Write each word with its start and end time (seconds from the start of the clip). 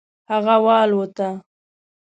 هغه 0.31 0.55
والوته. 0.65 1.29